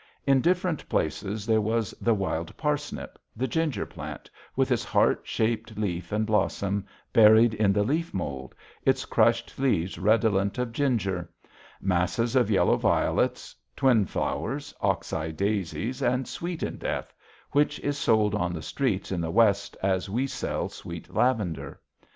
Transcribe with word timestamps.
In 0.25 0.41
different 0.41 0.89
places 0.89 1.45
there 1.45 1.61
was 1.61 1.91
the 2.01 2.15
wild 2.15 2.57
parsnip; 2.57 3.19
the 3.35 3.47
ginger 3.47 3.85
plant, 3.85 4.31
with 4.55 4.71
its 4.71 4.83
heart 4.83 5.21
shaped 5.25 5.77
leaf 5.77 6.11
and 6.11 6.25
blossom, 6.25 6.87
buried 7.13 7.53
in 7.53 7.71
the 7.71 7.83
leaf 7.83 8.11
mould, 8.11 8.55
its 8.83 9.05
crushed 9.05 9.59
leaves 9.59 9.99
redolent 9.99 10.57
of 10.57 10.71
ginger; 10.71 11.29
masses 11.79 12.35
of 12.35 12.49
yellow 12.49 12.77
violets, 12.77 13.55
twinflowers, 13.77 14.73
ox 14.81 15.13
eye 15.13 15.29
daisies, 15.29 16.01
and 16.01 16.27
sweet 16.27 16.63
in 16.63 16.79
death, 16.79 17.13
which 17.51 17.79
is 17.81 17.95
sold 17.95 18.33
on 18.33 18.53
the 18.53 18.63
streets 18.63 19.11
in 19.11 19.21
the 19.21 19.29
West 19.29 19.77
as 19.83 20.09
we 20.09 20.25
sell 20.25 20.67
sweet 20.67 21.13
lavender. 21.13 21.79